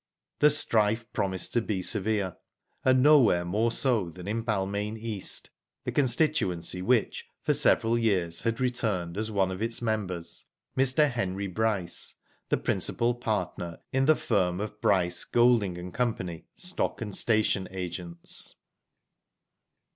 [0.39, 2.35] The strife promised to be severe,
[2.83, 5.51] and nowhere more so than in Balmain East,
[5.83, 10.45] the constituency which for several years had returned as one of its members,
[10.75, 11.11] Mr.
[11.11, 12.15] Henry Bryce,
[12.49, 16.17] the principal partner in the firm of Bryce, Golding, and Co.,
[16.55, 18.55] Stock and Station Agents.